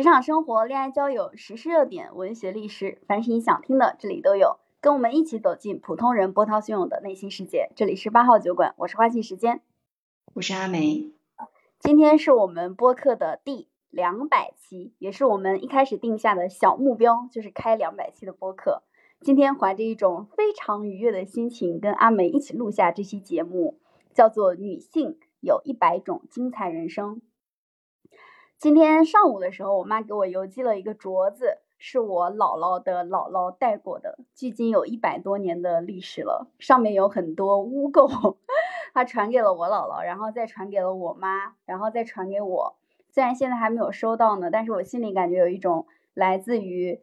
[0.00, 4.56] 职场生活、恋爱交友、时事热点、文学历史，凡是你想听的，这里都有。
[4.80, 7.70] 跟我们一起走进普通人波涛汹涌的内心世界。
[7.76, 9.60] 这里是八号酒馆，我是花季时间，
[10.32, 11.12] 我是阿梅。
[11.80, 18.82] 今天是我们播客的第两百期，也是我们一开始定下的小目标，就是开两百期的播客。
[19.20, 23.78] 今天怀着一种非常愉悦的心情，跟阿梅一起录下这期节目，
[24.14, 27.16] 叫做《女性有一百种精彩人生》。
[28.60, 36.46] 今天上午的时候，我妈给我邮寄了一个镯子，是我姥姥的姥姥戴过的，距今有一百多年的历史了。
[36.58, 38.36] 上面有很多污垢，
[38.92, 42.76] 她传给了我姥姥，然后再传给了我妈，然后再传给我。
[43.08, 47.00] 虽然现在还没有收到呢，但是我心里感觉有一种来自于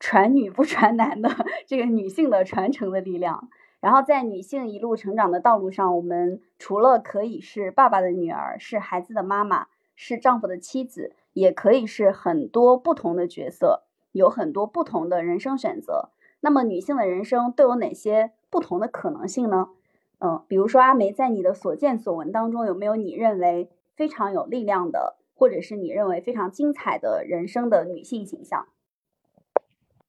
[0.00, 1.30] 传女不传男的
[1.68, 3.48] 这个女性的传承的力量。
[3.78, 9.68] 然后在女性一路成长的道路上，我们除了可以是爸爸的女儿，是孩子的妈妈。
[9.96, 13.82] 是丈夫的妻子，也可以是很多不同的角色，
[14.12, 16.10] 有很多不同的人生选择。
[16.40, 19.70] 那么，女性的人生都有哪些不同的可能性呢？
[20.18, 28.66] 嗯，比如说阿梅，在你的所见所闻当中，有没有你认为非常有力量的，或者是你认为非常精彩的人生的女性形象？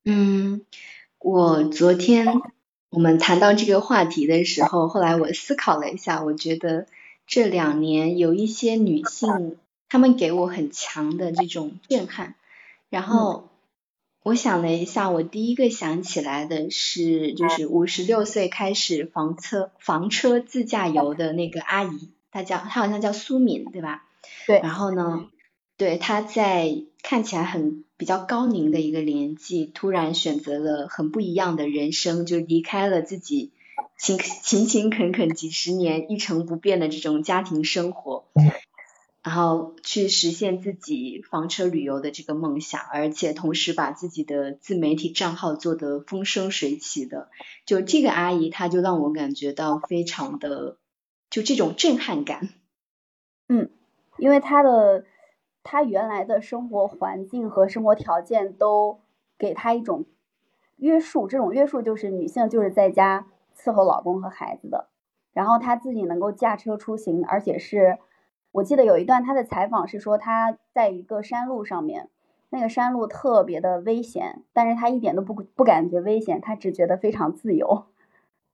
[0.05, 0.65] 嗯，
[1.19, 2.41] 我昨天
[2.89, 6.85] 我们谈到这个话题的时候，后来我思考了一下，我觉得
[7.25, 9.57] 这两年有一些女性。
[9.89, 12.35] 他们给我很强的这种震撼，
[12.89, 13.49] 然后
[14.23, 24.03] 我想了一下，我第一个想起来的是，就是五十六岁开始房车房车自驾游的那个阿姨，她叫她好像叫苏敏，对吧？
[24.45, 24.59] 对。
[24.59, 25.29] 然后呢，
[25.77, 33.51] 对她在看起来很比较高龄的一个年纪，突然选择了很不一样的人生，就离开了自己
[33.97, 38.25] 勤勤勤恳恳几十年一成不变的这种家庭生活。
[39.23, 47.29] 然后去实现自己房车旅游的这个梦想，而且同时把自己的自媒体账号做得风生水起的，
[47.65, 50.77] 就这个阿姨，她就让我感觉到非常的
[51.29, 52.49] 就这种震撼感。
[53.49, 53.69] 嗯，
[54.17, 55.03] 因为她的
[55.61, 59.01] 她原来的生活环境和生活条件都
[59.37, 60.05] 给她一种
[60.77, 64.87] 约束，这种约束就是女性就是在家伺候老公和孩子的，
[65.33, 67.97] 然后她自己能够驾车出行，而且是。
[68.57, 72.09] 我记得有一段他的采访是说他在一个山路上面，
[72.49, 77.85] 那个山路特别的危险，但是他一点都不不感觉危险，他只觉得非常自由。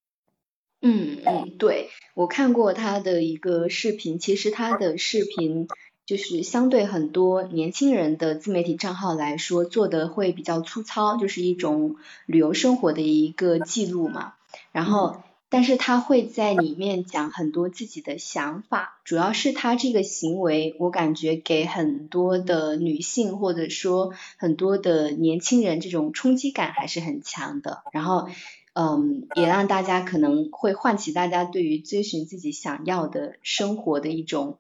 [0.84, 5.70] 嗯嗯，对我看过他的一个视频，其实他的视频
[6.06, 14.34] 就是相对很多年轻人的自媒体账号来说做的会比较粗糙，就是一种旅游生活的一个记录嘛，
[14.74, 15.22] 然后。
[15.54, 27.84] 但是他会在里面讲很多自己的想法，主要是他这个行为，我感觉给很多的女性或者说很多的年轻人这种冲击感还是很强的。
[27.92, 28.30] 然后，
[28.74, 34.58] 嗯，也让大家可能会唤起大家对于追寻自己想要的生活的一种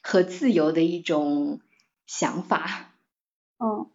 [0.00, 1.58] 和自由的一种
[2.06, 2.92] 想法。
[3.58, 3.90] 嗯。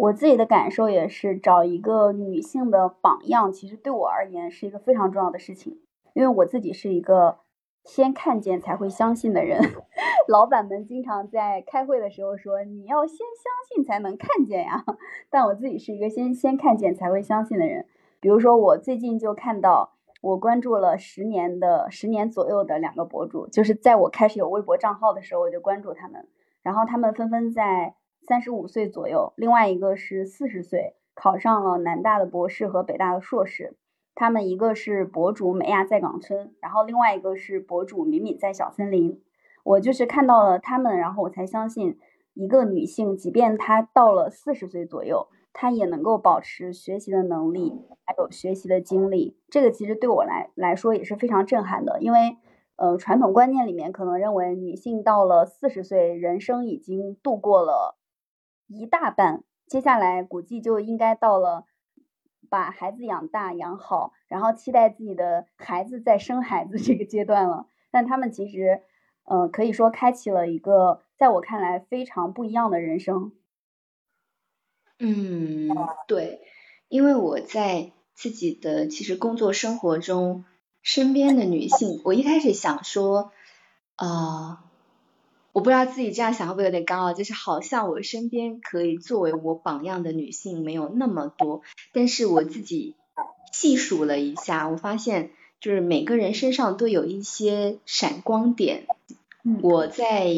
[0.00, 5.78] 我自己的感受也是，找一个女性的榜样，其实对我而言是一个非常重要的事情。
[6.14, 7.40] 因为我自己是一个
[7.84, 9.60] 先看见才会相信的人。
[10.26, 14.86] 老板们经常在开会的时候说：“你要先相信才能看见呀。”
[15.28, 17.84] 但我自己是一个先先看见才会相信的人。
[18.20, 26.26] 比如说，我最近就看到，我关注了十年的十年左右的两个博主，就是在我开始有微博账号的时候，我就关注他们，
[26.62, 27.96] 然后他们纷纷在。
[28.22, 33.76] 三十五岁左右，另外一个是四十岁，考上了南大的博士和北大的硕士。
[34.14, 39.22] 他们一个是博主美亚在岗村，然后另外一个是博主敏敏在小森林。
[39.64, 41.98] 我就是看到了他们，然后我才相信，
[42.34, 47.72] 一个女性，即便她到了四十岁左右，她也能够保持学习的能力，
[48.04, 49.38] 还有学习的精力。
[49.48, 52.36] 这个其实对我来来说也是非常震撼的，因为。
[52.76, 57.98] 呃，传统观念里面可能认为女性到了四十岁，人生已经度过了。
[58.72, 61.66] 一大半，接下来估计就应该到了
[62.48, 67.66] 把孩子养大养好，然后期待自己的孩子再生孩子这个阶段了。
[67.90, 68.82] 但他们其实，
[69.24, 73.32] 呃，可以说开启了一个在我看来非常不一样的人生。
[75.00, 75.68] 嗯，
[76.06, 76.40] 对，
[76.86, 80.44] 因为我在自己的其实工作生活中，
[80.80, 83.32] 身边的女性，我一开始想说，
[83.96, 84.69] 啊。
[85.52, 91.62] 我不知道自己这样想会不会有点高傲，就是好像我身边可以作为我榜样的女性没有那么多，
[91.92, 92.94] 但是我自己
[93.52, 98.86] 细数了一下，我发现就是每个人身上都有一些闪光点。
[99.62, 100.34] 我在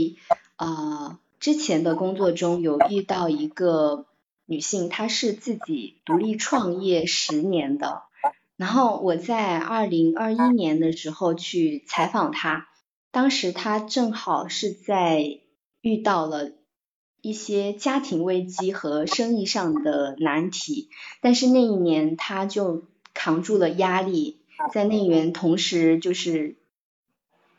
[0.57, 4.07] 呃之前的工作中有遇到一个
[4.47, 8.03] 女性，她是自己独立创业十年的，
[8.57, 12.69] 然后我在二零二一年的时候去采访她，
[13.13, 15.39] 当时她正好是在
[15.81, 16.51] 遇到了
[17.21, 20.89] 一些家庭危机和生意上的难题，
[21.21, 24.41] 但是那一年她就扛住了压力，
[24.75, 26.57] 在那一年同时就是。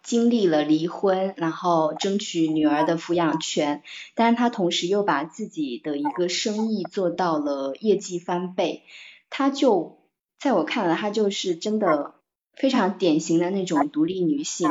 [0.06, 3.84] 经历了离婚，然后争取女儿的抚养权，
[4.16, 8.84] 但是他同时又把自己的一个生意做到了业绩翻倍，
[9.30, 10.02] 他就
[10.38, 12.16] 在我看来，他就是真的
[12.54, 14.70] 非常典型的那种独立女性。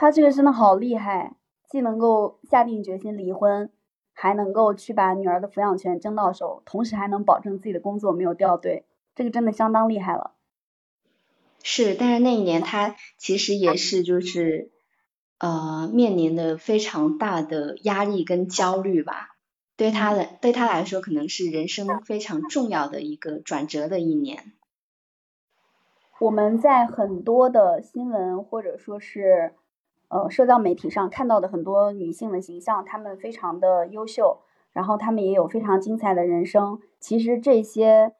[0.00, 1.34] 他这个真的好厉害，
[1.68, 3.68] 既能够下定决心离婚，
[4.12, 8.84] 还能够去把女儿的抚养权争到手，同时还能保证自己的工作没有掉队，
[9.16, 10.30] 这个真的相当厉害了。
[11.64, 14.70] 是，但是那一年他其实也是就是
[15.38, 19.34] 呃面临的非常大的压力跟焦虑吧，
[19.76, 24.52] 对他的对他来说可能是人生非常重要的一个转折的一年。
[26.20, 29.54] 我们在很多的新闻或者说是
[30.08, 34.40] 呃社交媒体上看到的很多女性的形象，她们非常的优秀，
[34.72, 36.80] 然后她们也有非常精彩的人生。
[36.98, 38.14] 其实这些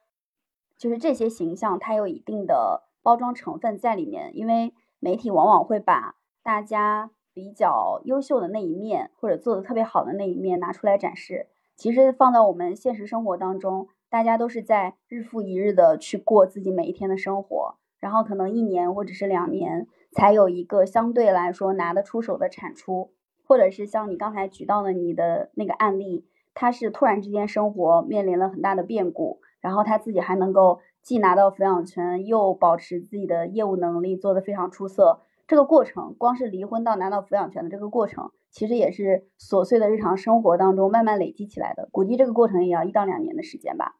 [0.77, 2.85] 就是这些形象，它有一定的。
[3.01, 11.47] 包装成分在里面，因为媒体往往会把大家比较优秀的那一面，或者做的特别好的那一面拿出来展示。
[11.77, 23.11] 其实放到我们现实生活当中，大家都是在日复一日的去过自己每一天的生活，然后可能一年或者是两年才有一个相对来说拿得出手的产出，
[23.45, 30.79] 或者是像你刚才举到的你的那个案例，他是突然之间生活面临了很大的变故，然后他自己还能够。
[31.01, 35.21] 既拿到抚养权，又保持自己的业务能力，做得非常出色。
[35.47, 41.87] 这个过程，光是离婚到拿到抚养权的这个过程，其实也是琐碎的日常生活当中慢慢累积起来的。
[41.93, 43.95] 估计这个过程也要一到两年的时间吧。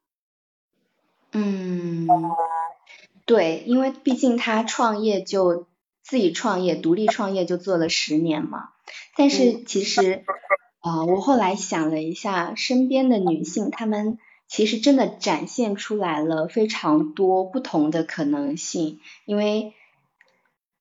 [1.31, 2.05] 嗯，
[3.29, 5.67] 对，因为毕竟他创业就
[6.01, 8.69] 自己创业，独立创业就做了十年嘛。
[9.15, 10.23] 但是其实，
[10.79, 14.17] 啊，我后来想了一下，身边的女性她们。
[14.51, 19.75] 其实真的展现出来了非常多不同的可能性，因为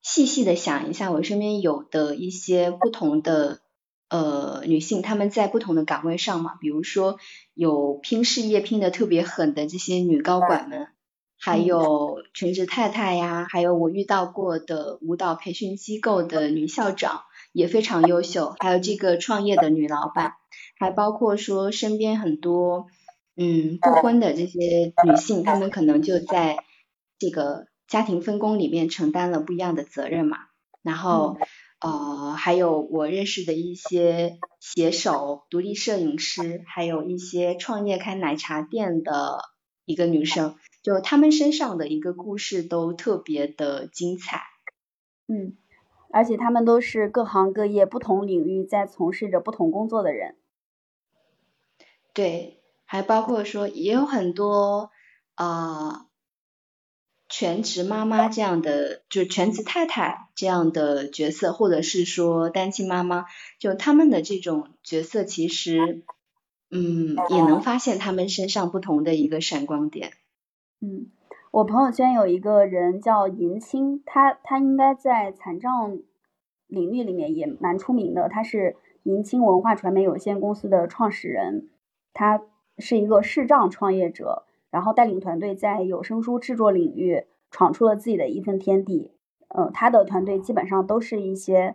[0.01, 3.61] 细细的想一下，我身边有的一些不同的
[4.09, 7.19] 呃女性，她们在不同的岗位上嘛，比如说
[7.53, 10.89] 有拼事业拼的特别狠的这些女高管们，
[11.39, 20.35] 还有全职太太呀，还有我遇到过的舞蹈培训机构的女校长也非常优秀，还有这个创业的女老板，
[20.79, 22.87] 还包括说身边很多。
[23.41, 26.57] 嗯，不婚的这些女性，她们可能就在
[27.21, 30.39] 这个家庭分工里面承担了不一样的责任嘛。
[30.83, 31.39] 然后，
[31.79, 39.39] 呃，还有我认识的一些写手、独立摄影师，还有一些创业开奶茶店的
[39.89, 44.43] 一个女生，就她们身上的一个故事都特别的精彩。
[45.27, 45.57] 嗯，
[46.13, 50.37] 而且她们都是各行各业、不同领域在从事着不同工作的人。
[52.13, 52.55] 对。
[52.91, 54.91] 还包括说，也有很多
[55.35, 56.07] 啊
[57.29, 63.27] 全职妈妈这样的，就是全职太太这样的角色，或者是说单亲妈妈，
[63.59, 66.03] 就他们的这种角色，其实
[66.71, 70.13] 嗯也能发现他们身上不同的一个闪光点。
[70.81, 71.07] 嗯，
[71.51, 75.99] 我朋友圈有一个人叫银青，他他应该在残障
[76.67, 81.69] 领域里面也蛮出名的，他是银青文化传媒有限公司的创始人，
[82.13, 82.43] 他。
[82.81, 89.11] 是一个视障创业者，然后带领团队在有声书制作领域闯出了自己的一份天地。
[89.49, 91.75] 呃，他的团队基本上都是一些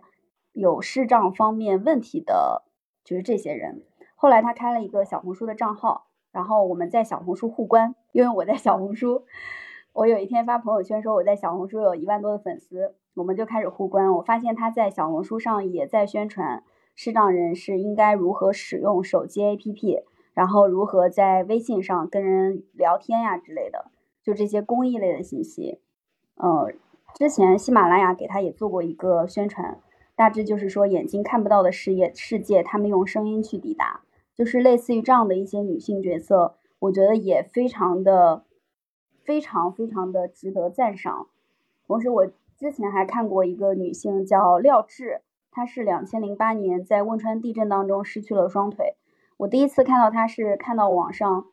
[0.54, 2.62] 有视障方面问题的，
[3.04, 3.82] 就是这些人。
[4.24, 9.26] 后来他开了一个小红书的账号，然后我们在小红书互关，因为我在小红书，
[9.92, 14.14] 我有一天发朋友圈说我在小红书有一万多的粉丝，我们就开始互关。
[14.14, 16.64] 我发现他在小红书上也在宣传
[16.94, 20.04] 视障人士应该如何使用手机 APP。
[20.32, 23.90] 然后如何在微信上跟人聊天呀之类的，
[24.22, 25.82] 就这些公益类的信息。
[26.36, 26.72] 呃，
[27.12, 29.82] 之前喜马拉雅给他也做过一个宣传，
[30.16, 34.00] 大致就是说眼睛看不到的事业世界，他们用声音去抵达，
[34.34, 38.44] 就是类似于这样的一些女性角色，我觉得也非常的、
[39.24, 41.28] 非常非常的值得赞赏。
[41.86, 42.26] 同时，我
[42.56, 48.96] 之前还看过一个女性叫廖智，她是两千零八年在汶川地震当中失去了双腿。
[49.36, 51.46] 我第一次看到她是看到网上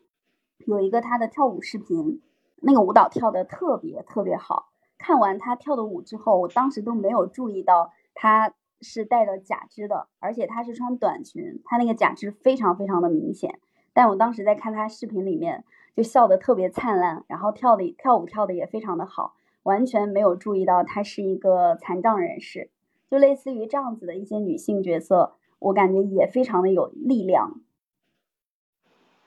[0.65, 2.21] 有一个她的跳舞视频，
[2.61, 4.69] 那个舞蹈跳的特别特别好。
[4.97, 13.59] 看完她跳的舞之后，我当时都没有注意到她是带着假肢的，而且她是穿短裙，她那个假肢非常非常的明显。
[13.93, 15.63] 但我当时在看她视频里面，
[15.95, 22.69] 就笑得特别灿烂，然后跳的跳舞跳的也非常的好，完全没有注意到她是一个残障人士。
[23.09, 27.59] 就类似于这样子的一些女性角色，我感觉也非常的有力量。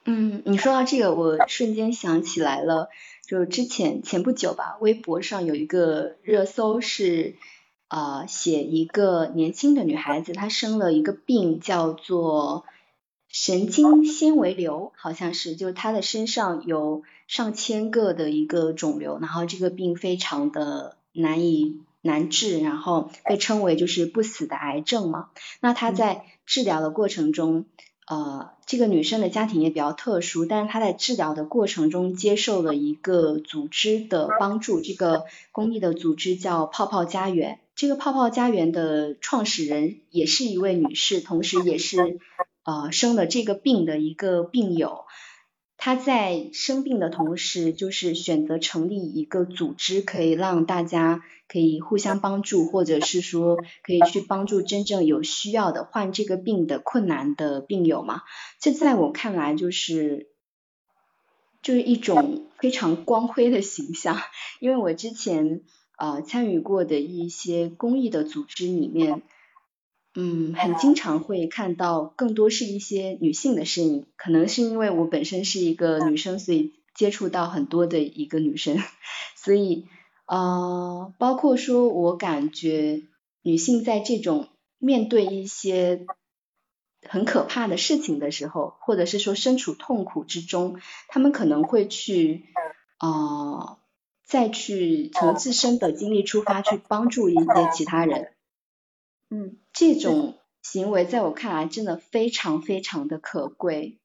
[0.06, 2.88] 嗯，你说到这个，我瞬间想起来了，
[3.26, 7.36] 就是之前前不久吧，微博上有一个热搜是，
[7.94, 12.64] 呃，写一个年轻的女孩子，她生了一个病，叫做
[13.28, 21.82] 神经纤维瘤，好像是，就是她的身上有上千个的一个肿瘤，然后这个病非常的难以。
[22.06, 25.30] 难治，然后被称为就是不死的癌症嘛。
[25.60, 27.64] 那她在治疗的过程中，
[28.06, 37.58] 呃，这个女生的家庭也比较特殊，但是她在治疗的过程中接受了一个组织的帮助，这个公益的组织叫泡泡家园。
[37.74, 42.18] 这个泡泡家园的创始人也是一位女士，同时也是
[42.62, 45.04] 呃生了这个病的一个病友。
[45.76, 58.22] 她在生病的同时，就是选择成立一个组织，可以让大家可以互相帮助，或者是说可以去帮助真正有需要的患这个病的困难的病友嘛。
[58.60, 60.28] 这在我看来，就是
[61.60, 64.18] 就是一种非常光辉的形象，
[64.60, 65.62] 因为我之前
[65.96, 69.22] 呃参与过的一些公益的组织里面。
[70.16, 78.78] 嗯，很经常会看到更多是一些女性的身影，可能是因为我本身是一个女生，所以接触到很多的一个女生，
[79.34, 79.86] 所以
[80.26, 83.02] 呃，包括说我感觉
[83.42, 84.46] 女性在这种
[84.78, 86.06] 面对一些
[87.08, 92.44] 很可怕的事情的时候，或者是说身处痛苦之中，她们可能会去
[93.00, 93.78] 呃
[94.24, 98.32] 再去从自身的经历出发去帮助一些其他人。
[99.30, 103.98] 嗯，这种行为在我看来真的非常非常的可贵。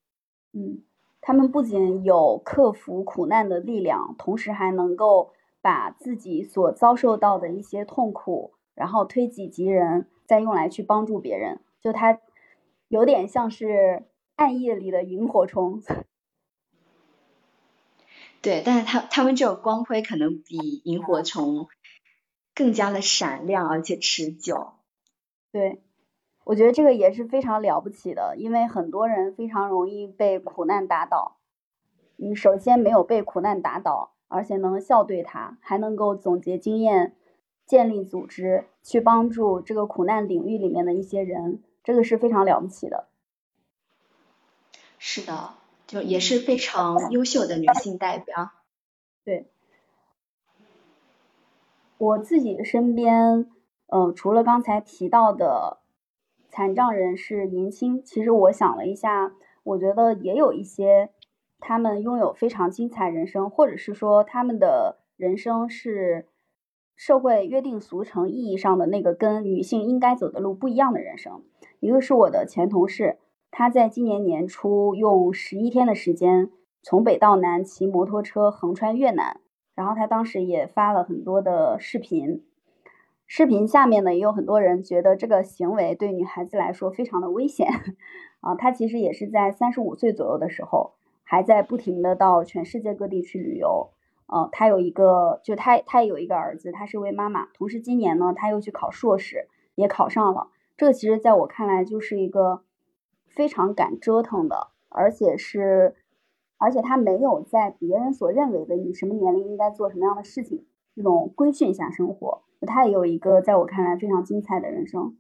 [0.51, 0.83] 嗯，
[1.21, 11.59] 他们不仅有克服苦难的力量，同时还能够把自己所遭受到的一些痛苦，然后推己及人，再用来去帮助别人。
[11.81, 12.19] 就他
[12.87, 14.03] 有点像是
[14.35, 15.81] 暗夜里的萤火虫。
[18.41, 21.67] 对，但是他他们这种光辉可能比萤火虫
[22.55, 24.73] 更加的闪亮，而且持久。
[25.51, 25.81] 对，
[26.45, 31.37] 我觉得这个也是非常了不起的，因为很多人非常容易被苦难打倒。
[32.15, 37.15] 你首先没有被苦难打倒，而且能笑对他，还能够总结经验，
[37.65, 43.07] 建立组织，去帮助这个苦难领域里面的一些人，这个是非常了不起的。
[44.97, 45.53] 是的，
[45.89, 48.51] 就也是非常优秀的女性代表。
[49.25, 49.47] 对，
[51.97, 53.49] 我自己身边。
[53.87, 55.79] 嗯，除了刚才提到的
[56.47, 61.09] 残障人士、年轻，其实我想了一下，我觉得也有一些
[61.59, 66.27] 他们拥有非常精彩人生，或者是说他们的人生是
[66.95, 71.41] 社会约定俗成意义上的那个跟女性应该走的路不一样的人生。
[71.79, 73.17] 一个是我的前同事，
[73.51, 76.49] 他在今年年初用十一天的时间
[76.81, 79.41] 从北到南骑摩托车横穿越南，
[79.75, 82.43] 然后他当时也发了很多的视频。
[83.27, 87.67] 视频下面呢，也有很多人觉得这个行为对女孩子来说非常的危险
[88.41, 88.55] 啊。
[88.55, 93.91] 他其实也是在三十五岁左右的时候，还在不停的到全世界各地去旅游。
[94.25, 97.47] 呃，他有一个，就他他也有一个儿子，他是位妈妈。
[97.53, 100.49] 同时今年呢，他又去考硕士，也考上了。
[100.77, 102.63] 这个其实在我看来就是一个
[103.39, 105.95] 非常敢折腾的，而且是，
[106.57, 112.41] 而且他没有在别人所认为的你什么年龄应该做什么样的事情这种规训下生活。
[112.67, 115.15] 他也有一个在我看来非常精彩的人生，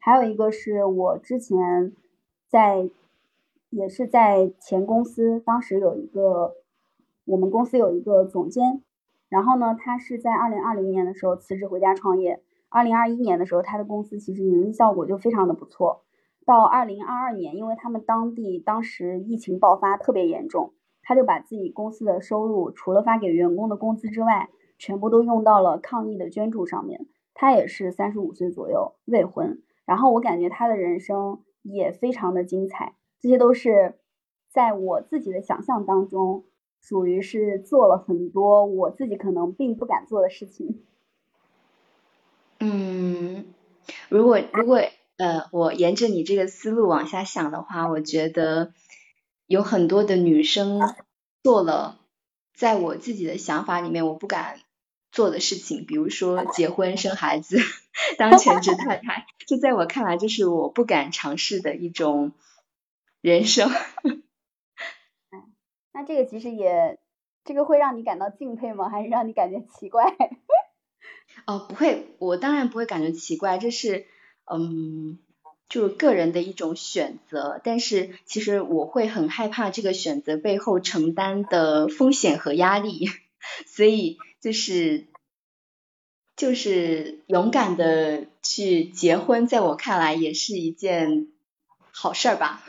[0.00, 1.92] 还有一个是我之前
[2.48, 2.90] 在，
[3.68, 6.56] 也是在前公司，当时有一个
[7.24, 8.82] 我们公司有一个总监，
[9.28, 16.02] 然后呢，他是在二零二零年的时候辞职回家创业，二零二一年的时候他的公司其实盈利效果就非常的不错，
[16.44, 24.50] 到二零二二年，因为他们当地当时疫情爆发特别严重，他就把自己公司的收入除了发给员工的工资之外。
[24.82, 27.06] 全部都用到了抗疫的捐助上面。
[27.34, 29.62] 他也是三十五岁左右，未婚。
[29.84, 32.94] 然后我感觉他的人生也非常的精彩。
[33.20, 33.98] 这些都是
[34.48, 36.44] 在我自己的想象当中，
[36.80, 40.82] 属于是做了很多我自己可能并不敢做的事情。
[42.60, 43.44] 嗯，
[44.08, 44.78] 如果如果
[45.20, 48.72] 呃，我沿着你这个思路往下想的话，我觉得
[49.46, 50.80] 有很多的女生
[51.42, 52.00] 做了，
[52.54, 54.60] 在我自己的想法里面，我不敢。
[55.12, 57.58] 做的事情，比如说结婚生孩子，
[58.16, 62.30] 当全职太太，这在我看来就是我不敢尝试的一种
[63.20, 63.68] 人生。
[65.92, 67.00] 那这个其实也，
[67.44, 68.88] 这个会让你感到敬佩吗？
[68.88, 70.16] 还是让你感觉奇怪？
[71.44, 74.06] 哦，不会，我当然不会感觉奇怪，这是
[74.52, 75.18] 嗯，
[75.68, 77.60] 就个人的一种选择。
[77.62, 83.06] 但是其实我会很害怕这个选择背后承担的风险和压力，
[83.66, 85.06] 所以就是
[86.36, 91.28] 就是勇敢的去结婚，在我看来也是一件
[91.92, 92.64] 好事儿吧。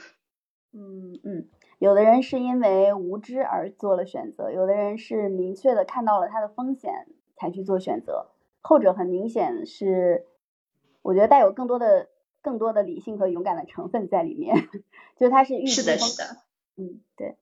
[0.73, 1.47] 嗯嗯。
[1.79, 8.27] 有的人是因为无知而做了选择，有的人是明确的看到了他的风险才去做选择。
[8.61, 10.27] 后者很明显是，
[11.01, 12.09] 我觉得带有更多的、
[12.41, 14.55] 更多的理性和勇敢的成分在里面，
[15.17, 16.23] 就是它是预是的，是的，
[16.77, 17.37] 嗯，对。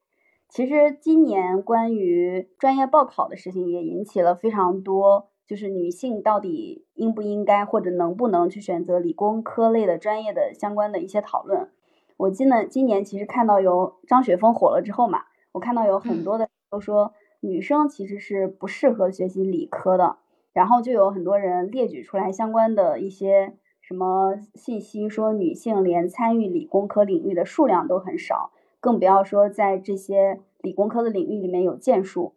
[0.48, 11.70] 其实今年关于专业报考的事情也引起了非常多，就是女性到底应不应该或者能不能去选择理工科类的专业的相关的一些讨论。
[12.18, 20.18] 我记得今年其实看到有张雪峰火了之后嘛，我看到有很多的都说女生其实是不适合学习理科的，
[20.60, 28.52] 然后就有很多人列举出来相关的一些什么信息，说女性连参与理工科领域的数量都很少，
[28.82, 32.34] 更不要说在这些理工科的领域里面有建树。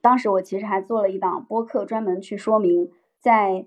[0.00, 2.90] 当时我其实还做了一档播客，专门去说明
[3.20, 3.66] 在。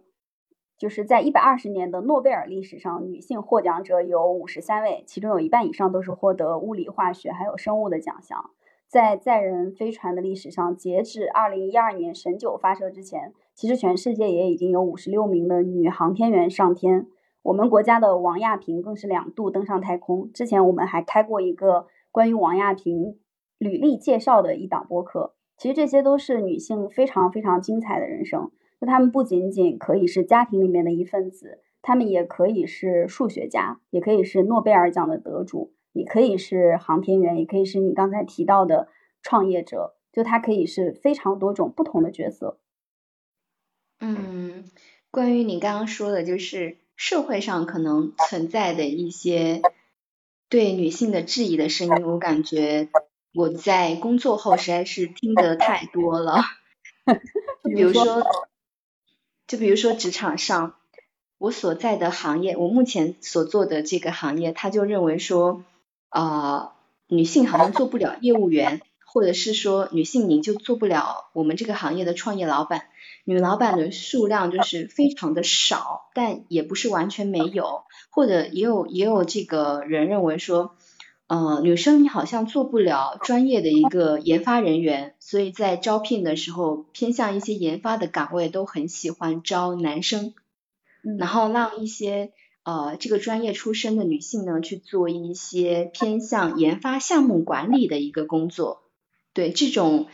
[0.77, 8.49] 就是在一百二十年的诺贝尔历史上，女性获奖者有五十三位，其中有一半以上都是获得物理、化学还有生物的奖项。
[8.87, 17.07] 在载人飞船的历史上，截至二零一二年神九发射之前，其实全世界也已经有五十六名的女航天员上天。
[17.43, 20.31] 我们国家的王亚平更是两度登上太空。
[20.31, 23.19] 之前我们还开过一个关于王亚平
[23.57, 25.35] 履历介绍的一档播客。
[25.57, 28.51] 其实这些都是女性非常非常精彩的人生。
[28.79, 38.89] 那她们不仅仅可以是家庭里面的一份子，她们也可以是数学家，也可以是诺贝尔奖的得主，也可以是航天员，也可以是你刚才提到的
[39.23, 42.59] 创业者，就他可以是非常多种不同的角色。
[43.99, 44.69] 嗯，
[45.09, 49.61] 关于你刚刚说的，就是社会上可能存在的一些
[50.49, 52.89] 对女性的质疑的声音，我感觉
[53.33, 56.41] 我在工作后实在是听得太多了，
[57.63, 58.23] 就比如说。
[59.47, 60.73] 就比如说职场上，
[61.37, 65.63] 我所在的行业，我目前所做的这个行业，他就认为说，
[66.09, 66.73] 啊，
[67.07, 72.87] 女性好像做不了业务员，或者是说女性你就做不了我们这个行业的创业老板，
[73.23, 80.75] 女老板的数量就是非常的少，但也不是完全没有，或者也有也有这个人认为说。
[81.27, 90.35] 呃，女生你好像做不了专业的一个研发人员，所以在招聘的时候偏向一些研发的岗位都很喜欢招男生，
[91.17, 92.31] 然后让一些
[92.65, 98.83] 呃这个专业出身的女性呢去做一些偏向研发项目管理的一个工作。
[99.33, 100.07] 对这种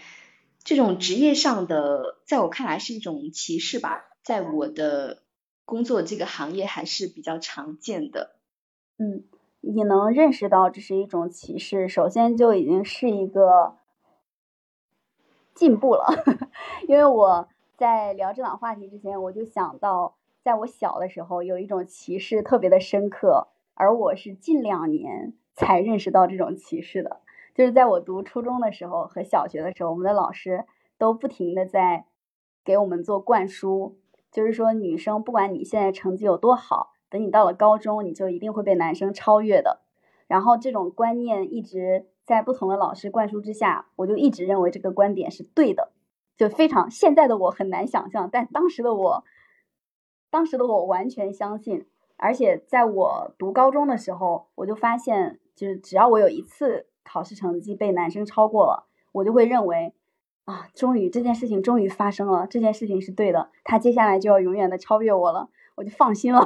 [0.64, 5.24] 这种职业上的，在我看来是一种歧视吧，在我的
[5.66, 8.36] 工作这个行业还是比较常见的。
[9.00, 9.24] 嗯。
[9.64, 13.76] 你能认识到这是一种歧视，首先就已经是一个
[15.54, 16.08] 进步了。
[16.90, 27.22] 因为我在聊这档话题之前，我就想到，在我小的时候有一种歧视特别的深刻，而我是近两年才认识到这种歧视的。
[27.54, 30.66] 就是在我读初中的时候和小学的时候，我们的老师
[30.98, 32.06] 都不停的在
[32.64, 34.00] 给我们做灌输，
[34.32, 36.94] 就是说女生不管你现在成绩有多好。
[37.10, 39.82] 等你到了高中，你就一定会被男生超越的。
[40.28, 45.92] 然后这种观念一直在不同的老师灌输之下，我就一直认为这个观点是对的，
[46.38, 49.26] 就非常现在的我很难想象，但当时的我，
[50.32, 51.86] 当时的我完全相信。
[52.18, 59.96] 而且在我读高中的时候，我就发现，就是只要我有一次考试成绩被男生超过了，我就会认为
[60.46, 66.46] 啊，终于这件事情终于发生了，这件事情是对的，他接下来就要永远的超越我了，我就放心了。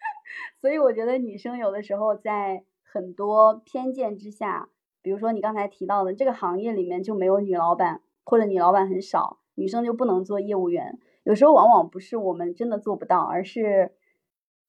[0.60, 4.68] 所以我觉得女生有的时候在很多偏见之下，
[5.00, 10.98] 比如说你刚才提到的这个行业里面就没有女老板，或者女老板很少，女生就不能做业务员。
[11.24, 13.90] 有时候往往不是我们真的做不到，而是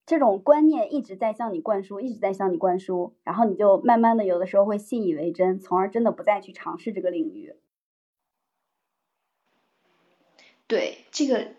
[0.08, 7.56] 这种观念一直在向你灌输，一直在向你灌输，然后你就慢慢的有的时候会信以为真，从而真的不再去尝试这个领域。
[10.65, 11.52] 对这个。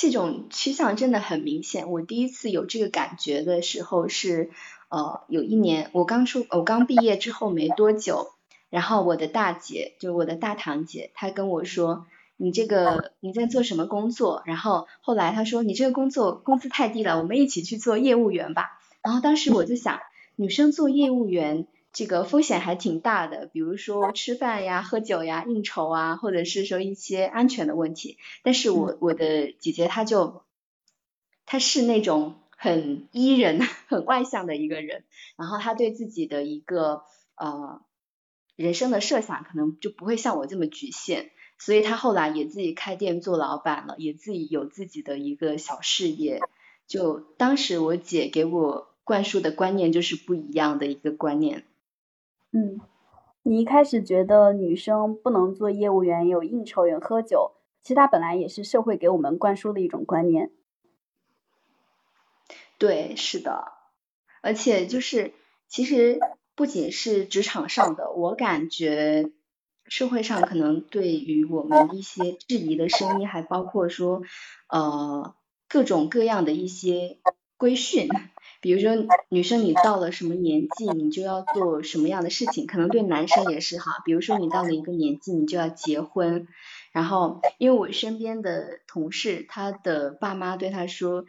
[0.00, 1.90] 这种趋向真的很明显。
[1.90, 4.50] 我第一次有这个感觉的时候是，
[4.90, 8.28] 呃，有一年我刚出，我刚毕业之后没多久，
[8.70, 12.06] 然后我的大姐，就我的大堂姐，她跟我说，
[12.40, 14.42] 你这个你在做什么工作？
[14.46, 18.80] 然后后来他说你这个工作工资太低了，我们一起去做业务员吧。
[19.02, 20.00] 然后当时我就想，
[20.36, 28.18] 女生做业务员这个风险还挺大的，比如说吃饭呀、喝酒呀、应酬啊，或者是说一些安全的问题。
[28.42, 30.42] 但是我我的姐姐她就
[31.44, 35.02] 她是那种很 E 人、 很外向的一个人，
[35.36, 37.02] 然后她对自己的一个
[37.36, 37.80] 呃
[38.54, 41.30] 人生的设想可能就不会像我这么局限。
[41.58, 46.40] 所以他后来也自己开店做老板了，也自己有自己的一个小事业。
[46.86, 51.64] 就当时我姐给我灌输的观念就是不一样的一个观念。
[52.52, 52.80] 嗯，
[53.42, 60.52] 你一开始觉得女生不能做业务员，有应酬有喝酒，其实它本来也是社会给我们灌输的一种观念。
[62.78, 63.72] 对，是的，
[64.40, 65.32] 而且就是
[65.66, 66.20] 其实
[66.54, 69.32] 不仅是职场上的，我感觉。
[69.88, 74.22] 社会上可能对于我们一些质疑的声音，还包括说
[74.68, 75.34] 呃
[75.68, 77.18] 各种各样的一些
[77.56, 78.08] 规训，
[78.60, 86.48] 比如说女生你到了什么年纪，你就要做什么样的事情，可能对男生也是哈，比如说你到了一个年纪，你就要结婚，
[86.92, 91.24] 然后因为我身边的同事，他的爸妈对他说，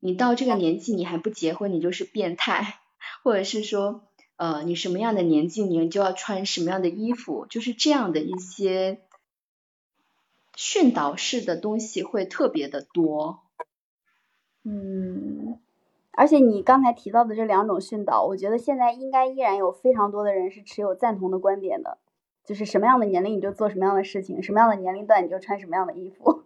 [0.00, 2.80] 你到这个年纪你还不结婚，你就是变态，
[3.24, 4.07] 或者是说。
[4.38, 9.00] 呃，你什么样的年纪，你就要穿什么样的衣服，就是这样的一些
[10.54, 13.40] 训导式的东西会特别的多。
[14.62, 15.58] 嗯，
[16.12, 21.98] 而且你刚才提到的这两种训导，我觉得现在应该依然有非常多的人是持有赞同的观点的，
[22.44, 26.44] 就是什么样的年龄你就做什么样的事情，什么样的年龄段你就穿什么样的衣服。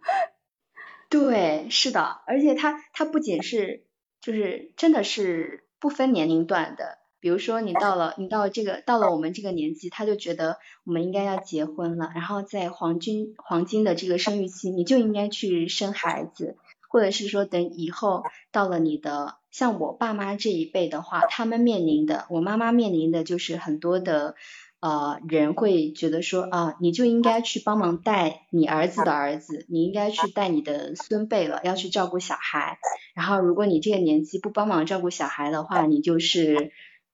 [1.11, 3.85] 对，是的，而且他他不仅是，
[4.22, 7.02] 就是真的是不分年龄段的。
[7.22, 16.56] 比如说你到了，你到这个到了我们这个年纪，他就觉得我们应该要结婚了，然后在黄金黄金的这个生育期，你就应该去生孩子，
[16.90, 24.35] 或者是说等以后到了你的像我爸妈这一辈的话，他们面临的，我妈妈面临的就是很多的
[24.80, 32.78] 呃人会觉得说啊，你就应该去帮忙带你儿子的儿子，你应该去带你的孙辈了，要去照顾小孩，
[33.14, 36.72] 然后如果你这个年纪不帮忙照顾小孩的话，你就是。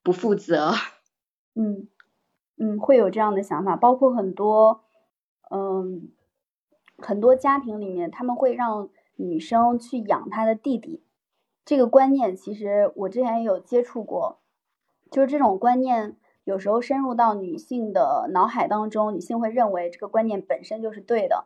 [0.08, 0.72] 不负责，
[1.54, 1.86] 嗯
[2.56, 4.80] 嗯，会有这样的想法，包括很多，
[5.50, 6.08] 嗯，
[6.96, 11.02] 很多家庭里面，他们会让女生去养他的弟弟，
[11.66, 14.38] 这个观念其实我之前也有接触过，
[15.10, 21.44] 就是这种观念有时候深入到女性的脑海当中，女性会认为这个观念本身就是对的，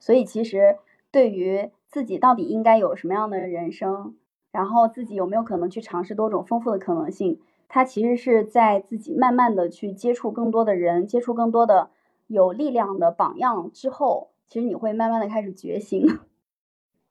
[0.00, 0.76] 所以其实
[1.12, 4.16] 对于自己到底应该有什么样的人生，
[4.50, 7.40] 然后自己有没有可能去尝试多种丰富的可能性。
[7.74, 11.88] 他其实是在自己慢慢的去接触更多的人，接触更多的
[12.26, 16.20] 有力量的榜样之后，其实你会慢慢的开始觉醒。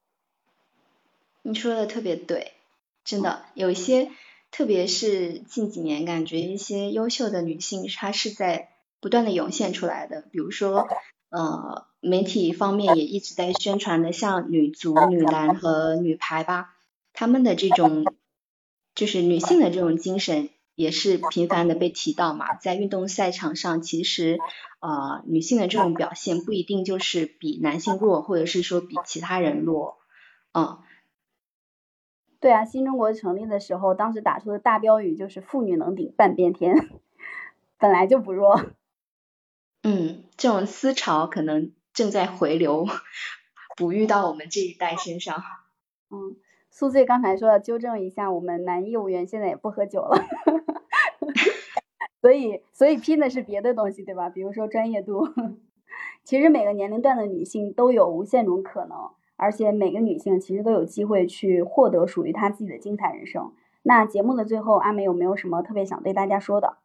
[1.41, 2.51] 你说的特别对，
[3.03, 4.11] 真的有一些，
[4.51, 8.69] 特别是近几年，感觉一些优秀的女性，她是在
[8.99, 10.25] 不断的涌现出来的。
[10.31, 10.87] 比如说，
[11.31, 16.75] 呃，媒体方面也一直在宣传的，像女足、女篮和女排吧，
[17.13, 18.10] 她们的这种。
[19.01, 24.37] 就是女性的这种精神也是频繁的被提到嘛，在运动赛场上，其实
[24.79, 29.97] 呃女性的这种表现不一定就是比男性弱，或者是说比其他人弱，
[30.53, 30.77] 嗯，
[32.39, 36.75] 对啊，新中国成立的时候，当时打出的大标语就是“妇女能顶半边天”，
[37.79, 38.67] 本来就不弱。
[39.81, 42.85] 嗯，这种思潮可能正在回流，
[43.75, 45.43] 哺育到我们这一代身上。
[46.11, 46.37] 嗯。
[46.71, 50.17] 苏醉刚才说要纠正一下，我们男业务员现在也不喝酒了，
[52.19, 54.29] 所以所以拼的是别的东西，对吧？
[54.29, 55.27] 比如说专业度。
[56.23, 63.51] 其实每个年龄段的女性都有无限种可能，而且每个女性其实都有机会去获得属于她自己的精彩人生。
[63.81, 66.77] 那节目的最后，阿美有没有什么特别想对大家说的？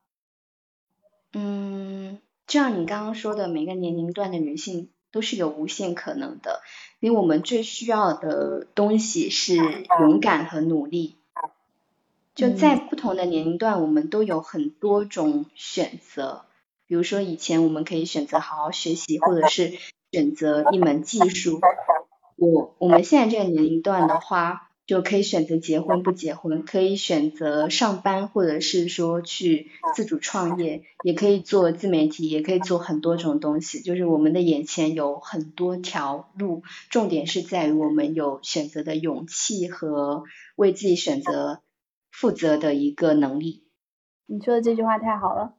[1.35, 6.60] 嗯，就像你刚刚说的，每个年龄段的女性都是有无限可能的。
[7.00, 9.56] 因为我们最需要的东西是
[10.00, 11.16] 勇敢和努力，
[12.34, 16.44] 就在不同的年龄段，我们都有很多种选择。
[16.86, 19.72] 比如说，以前我们可以选择好好学习，或者是
[20.12, 21.60] 选择一门技术。
[22.36, 24.65] 我我们现在这个年龄段的话。
[24.87, 33.81] 就可以选择结婚不结婚，可以选择上班，或者是说去自主创业，也可以做自媒体，也可以做很多种东西。
[33.81, 40.22] 就是我们的眼前有很多条路，重点是在于我们有选择的勇气和
[40.55, 41.62] 为自己选择
[42.12, 43.64] 负责的一个能力。
[44.27, 45.55] 你说的这句话太好了。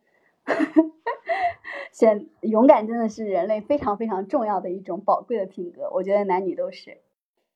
[1.92, 7.00] 选勇敢真的是人类非常非常重要的一种宝贵的品格，我觉得男女都是。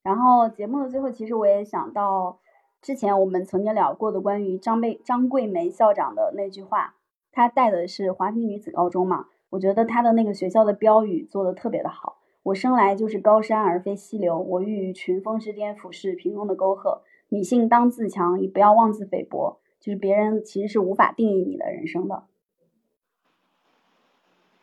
[0.03, 2.39] 然后节目的最后，其实我也想到
[2.81, 6.95] 之前我们曾经聊过的关于张贝张桂梅校长的那句话，
[7.31, 12.17] 她带的是华坪女子高中嘛，我觉得她的那个学校的标语做的特别的好。
[12.43, 17.03] 我生来就是高山而非溪流，我欲于群峰之巅俯视平庸的沟壑。
[17.29, 22.23] 女性当自强，也不要妄自菲薄，就是别人其实是无法定义你的人生的。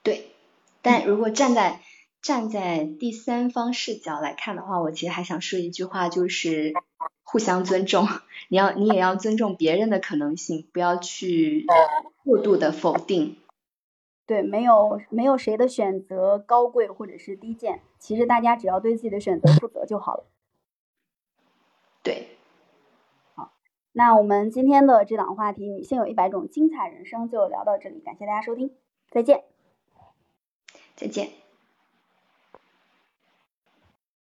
[0.02, 0.32] 对，
[0.82, 1.80] 但如果站在
[2.28, 6.74] 站在第三方视角来看的话，我其实还想说一句话，就是
[7.24, 8.06] 互相尊重。
[8.50, 11.64] 你要你也要尊重别人的可能性，不要去
[12.24, 13.38] 过度的否定。
[14.26, 20.26] 对，没有没有谁的选择高贵或者是低贱，其实大家只要对自己的选择负责就好了。
[22.02, 22.28] 对，
[23.36, 23.54] 好，
[23.92, 28.76] 那我们今天的这档话题“女性有一百种精彩人生”就聊到这里，感谢大家收听，
[29.10, 29.44] 再见。
[30.94, 31.47] 再见。